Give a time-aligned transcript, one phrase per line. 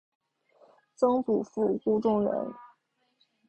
[0.95, 2.51] 曾祖父顾仲仁。